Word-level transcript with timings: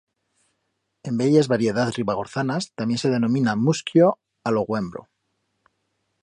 En 1.09 1.19
bellas 1.19 1.47
variedaz 1.53 1.89
ribagorzanas 1.99 2.63
tamién 2.81 2.99
se 3.03 3.13
denomina 3.17 3.55
muscllo 3.67 4.07
a 4.47 4.49
lo 4.57 4.61
huembro. 4.73 5.01